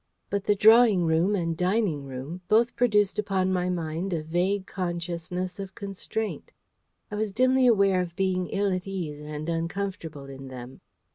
[0.31, 5.59] But the drawing room and dining room both produced upon my mind a vague consciousness
[5.59, 6.49] of constraint.
[7.11, 10.81] I was dimly aware of being ill at ease and uncomfortable in them.